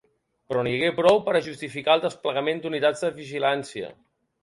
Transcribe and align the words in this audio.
Però 0.51 0.63
n’hi 0.67 0.71
hagué 0.77 0.89
prou 1.01 1.21
per 1.27 1.35
a 1.35 1.43
justificar 1.49 1.95
el 1.99 2.03
desplegament 2.09 2.65
d’unitats 2.67 3.07
de 3.09 3.15
vigilància. 3.23 3.97